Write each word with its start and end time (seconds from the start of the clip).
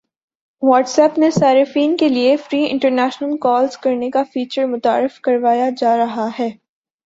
what's 0.61 0.97
app 0.99 1.17
نے 1.19 1.29
صارفین 1.31 1.95
کی 1.97 2.07
لیے 2.09 2.35
فری 2.39 2.65
انٹرنیشنل 2.69 3.37
کالز 3.41 3.77
کرنے 3.77 4.09
کا 4.09 4.23
فیچر 4.33 4.65
متعارف 4.65 5.19
کروایا 5.21 5.69
جا 5.77 5.95
رہا 5.97 6.27
ہے 6.39 6.49